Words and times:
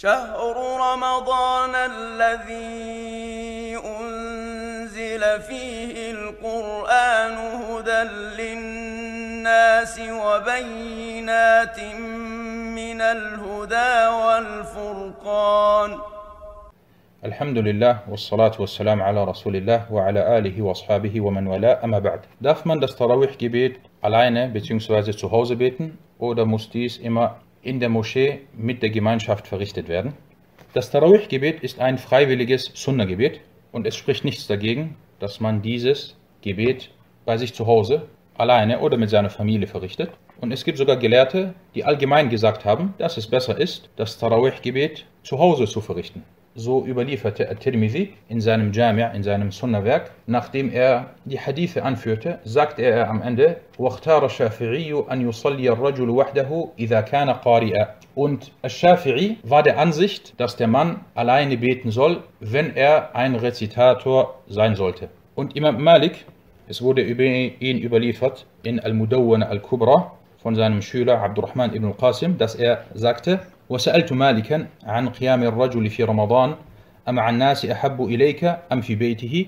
شهر 0.00 0.56
رمضان 0.80 1.74
الذي 1.74 3.76
أنزل 4.00 5.40
فيه 5.40 6.10
القرآن 6.10 7.34
هدى 7.62 8.02
للناس 8.42 10.00
وبينات 10.00 11.80
من 12.78 13.00
الهدى 13.00 13.94
والفرقان 14.22 15.98
الحمد 17.24 17.58
لله 17.58 17.98
والصلاة 18.08 18.52
والسلام 18.58 19.02
على 19.02 19.24
رسول 19.24 19.56
الله 19.56 19.92
وعلى 19.92 20.38
آله 20.38 20.62
وأصحابه 20.62 21.20
ومن 21.20 21.46
والاه 21.46 21.84
أما 21.84 21.98
بعد. 21.98 22.20
Darf 22.40 22.64
man 22.64 22.80
das 22.80 22.96
Tarawih-Gebet 22.96 23.80
alleine 24.00 24.48
bzw. 24.48 25.10
zu 25.10 25.32
Hause 25.32 25.56
beten 25.56 25.98
oder 26.20 26.46
muss 26.46 26.70
dies 26.70 26.98
immer 26.98 27.40
in 27.62 27.80
der 27.80 27.88
Moschee 27.88 28.40
mit 28.56 28.82
der 28.82 28.90
Gemeinschaft 28.90 29.46
verrichtet 29.46 29.88
werden? 29.88 30.14
Das 30.74 30.90
Tarawih-Gebet 30.90 31.60
ist 31.60 31.80
ein 31.80 31.98
freiwilliges 31.98 32.70
Sunna-Gebet 32.74 33.40
und 33.72 33.86
es 33.86 33.96
spricht 33.96 34.24
nichts 34.24 34.46
dagegen, 34.46 34.96
dass 35.18 35.40
man 35.40 35.62
dieses 35.62 36.16
Gebet 36.42 36.90
bei 37.24 37.36
sich 37.36 37.54
zu 37.54 37.66
Hause 37.66 38.08
alleine 38.34 38.80
oder 38.80 38.96
mit 38.96 39.10
seiner 39.10 39.30
Familie 39.30 39.66
verrichtet. 39.66 40.10
Und 40.40 40.52
es 40.52 40.64
gibt 40.64 40.78
sogar 40.78 40.96
Gelehrte, 40.96 41.54
die 41.74 41.84
allgemein 41.84 42.30
gesagt 42.30 42.64
haben, 42.64 42.94
dass 42.98 43.16
es 43.16 43.26
besser 43.26 43.58
ist, 43.58 43.88
das 43.96 44.18
Tarawih-Gebet 44.18 45.06
zu 45.22 45.38
Hause 45.38 45.66
zu 45.66 45.80
verrichten. 45.80 46.22
So 46.57 46.85
überlieferte 46.85 47.49
At-Tirmidhi 47.49 48.13
in 48.29 48.39
seinem 48.39 48.71
Jami', 48.71 49.11
in 49.15 49.23
seinem 49.23 49.51
Sunnah-Werk, 49.51 50.11
nachdem 50.27 50.71
er 50.71 51.09
die 51.25 51.39
Hadithe 51.39 51.81
anführte, 51.81 52.39
sagte 52.43 52.83
er 52.83 53.09
am 53.09 53.23
Ende, 53.23 53.57
وَاخْتَارَ 53.79 54.25
الشَّافِعِيُّ 54.25 55.09
أَنْ 55.09 55.21
يُصَلِّيَ 55.21 55.67
الرَّجُلُ 55.71 56.09
وَحْدَهُ 56.09 56.69
إِذَا 56.77 57.01
كَانَ 57.01 57.29
قَارِئًا 57.29 57.87
Und 58.13 58.51
Al-Shafi'i 58.61 59.37
war 59.41 59.63
der 59.63 59.79
Ansicht, 59.79 60.39
dass 60.39 60.55
der 60.55 60.67
Mann 60.67 60.99
alleine 61.15 61.57
beten 61.57 61.89
soll, 61.89 62.21
wenn 62.39 62.75
er 62.75 63.15
ein 63.15 63.33
Rezitator 63.33 64.35
sein 64.47 64.75
sollte. 64.75 65.09
Und 65.33 65.55
Imam 65.55 65.83
Malik, 65.83 66.25
es 66.67 66.83
wurde 66.83 67.01
über 67.01 67.23
ihn 67.23 67.79
überliefert 67.79 68.45
in 68.61 68.79
Al-Mudawwana 68.79 69.47
Al-Kubra 69.47 70.11
von 70.43 70.53
seinem 70.53 70.83
Schüler 70.83 71.19
Abdurrahman 71.19 71.73
ibn 71.73 71.85
al-Qasim, 71.85 72.37
dass 72.37 72.53
er 72.53 72.83
sagte, 72.93 73.39
وسألت 73.69 74.13
مالكا 74.13 74.67
عن 74.83 75.09
قيام 75.09 75.43
الرجل 75.43 75.89
في 75.89 76.03
رمضان 76.03 76.55
أمع 77.09 77.29
الناس 77.29 77.65
أحب 77.65 78.01
إليك 78.01 78.57
أم 78.71 78.81
في 78.81 78.95
بيته 78.95 79.47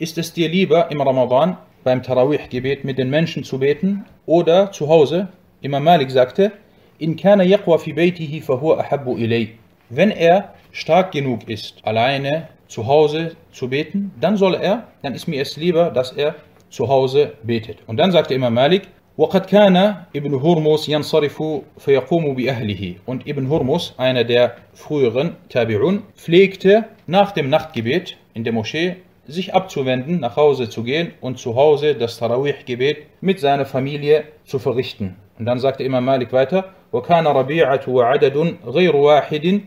Ist 0.00 0.16
es 0.16 0.32
dir 0.32 0.48
lieber 0.48 0.90
im 0.92 1.00
Ramadan 1.00 1.56
beim 1.82 2.04
Tarawih-Gebet 2.04 2.84
mit 2.84 2.98
den 2.98 3.10
Menschen 3.10 3.42
zu 3.42 3.58
beten 3.58 4.04
oder 4.26 4.70
zu 4.70 4.88
Hause? 4.88 5.28
Imam 5.60 5.82
Malik 5.82 6.10
sagte, 6.12 6.52
In 6.98 7.16
kana 7.16 7.42
yaqwa 7.42 7.78
fi 7.78 7.92
baytihi 7.92 8.40
fahuwa 8.40 8.78
ahabbu 8.78 9.16
ilay. 9.16 9.48
Wenn 9.90 10.12
er 10.12 10.54
stark 10.70 11.10
genug 11.10 11.48
ist, 11.48 11.84
alleine 11.84 12.48
zu 12.68 12.86
Hause 12.86 13.36
zu 13.50 13.68
beten, 13.68 14.12
dann 14.20 14.36
soll 14.36 14.54
er, 14.54 14.84
dann 15.02 15.14
ist 15.14 15.26
mir 15.26 15.42
es 15.42 15.56
lieber, 15.56 15.90
dass 15.90 16.12
er 16.12 16.36
zu 16.70 16.88
Hause 16.88 17.32
betet. 17.42 17.78
Und 17.86 17.96
dann 17.96 18.12
sagte 18.12 18.34
Imam 18.34 18.54
Malik, 18.54 18.82
وقد 19.18 19.46
كان 19.46 19.76
ابن 20.16 20.34
هرمز 20.34 20.90
ينصرف 20.90 21.42
فيقوم 21.78 22.34
بأهله 22.34 22.94
und 23.06 23.26
Ibn 23.26 23.48
Hurmus, 23.48 23.94
einer 23.98 24.24
der 24.24 24.56
früheren 24.74 25.36
Tabi'un, 25.50 26.02
pflegte 26.14 26.84
nach 27.06 27.32
dem 27.32 27.50
Nachtgebet 27.50 28.16
in 28.34 28.44
der 28.44 28.52
Moschee 28.52 28.96
sich 29.26 29.54
abzuwenden, 29.54 30.20
nach 30.20 30.36
Hause 30.36 30.68
zu 30.68 30.84
gehen 30.84 31.12
und 31.20 31.38
zu 31.38 31.56
Hause 31.56 31.94
das 31.94 32.18
Tarawih-Gebet 32.18 32.98
mit 33.20 33.40
seiner 33.40 33.66
Familie 33.66 34.24
zu 34.44 34.58
verrichten. 34.58 35.16
Und 35.38 35.46
dann 35.46 35.58
sagte 35.58 35.82
Imam 35.82 36.04
Malik 36.04 36.32
weiter, 36.32 36.72
وكان 36.92 37.26
ربيعة 37.26 37.88
وعدد 37.88 38.56
غير 38.64 38.96
واحد 38.96 39.60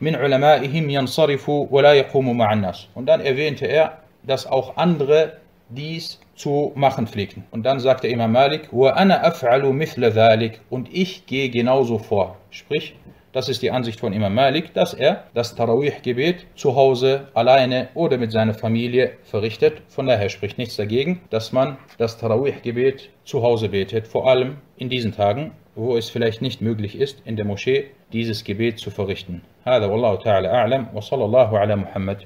من 0.00 0.16
علمائهم 0.16 0.90
ينصرف 0.90 1.48
ولا 1.48 1.92
يقوم 1.92 2.38
مع 2.38 2.52
الناس. 2.52 2.88
Und 2.94 3.06
dann 3.06 3.20
erwähnte 3.20 3.66
er, 3.66 3.98
dass 4.22 4.46
auch 4.46 4.76
andere 4.76 5.38
dies 5.68 6.20
zu 6.34 6.72
machen 6.74 7.06
pflegten. 7.06 7.44
Und 7.50 7.64
dann 7.64 7.80
sagte 7.80 8.08
Imam 8.08 8.32
Malik, 8.32 8.70
وَأَنَا 8.72 9.22
أَفْعَلُ 9.28 9.62
مِثْلَ 9.72 10.12
ذَلِكَ 10.12 10.54
Und 10.70 10.88
ich 10.92 11.26
gehe 11.26 11.50
genauso 11.50 11.98
vor. 11.98 12.36
Sprich, 12.50 12.94
das 13.32 13.48
ist 13.48 13.62
die 13.62 13.70
Ansicht 13.70 14.00
von 14.00 14.12
Imam 14.12 14.34
Malik, 14.34 14.74
dass 14.74 14.92
er 14.92 15.24
das 15.34 15.54
Tarawih-Gebet 15.54 16.46
zu 16.56 16.74
Hause 16.74 17.28
alleine 17.34 17.88
oder 17.94 18.18
mit 18.18 18.32
seiner 18.32 18.54
Familie 18.54 19.12
verrichtet. 19.22 19.82
Von 19.88 20.06
daher 20.06 20.28
spricht 20.30 20.58
nichts 20.58 20.76
dagegen, 20.76 21.20
dass 21.30 21.52
man 21.52 21.76
das 21.98 22.18
Tarawih-Gebet 22.18 23.10
zu 23.24 23.42
Hause 23.42 23.68
betet, 23.68 24.08
vor 24.08 24.28
allem 24.28 24.56
in 24.76 24.88
diesen 24.88 25.14
Tagen, 25.14 25.52
wo 25.76 25.96
es 25.96 26.10
vielleicht 26.10 26.42
nicht 26.42 26.60
möglich 26.60 26.98
ist, 26.98 27.22
in 27.24 27.36
der 27.36 27.44
Moschee 27.44 27.90
dieses 28.12 28.42
Gebet 28.42 28.80
zu 28.80 28.90
verrichten. 28.90 29.42
هذا 29.64 29.86
والله 29.86 30.14
تعالى 30.16 30.48
أعلم 30.48 30.86
وصلى 30.94 31.24
الله 31.24 31.58
على 31.58 31.76
محمد 31.76 32.18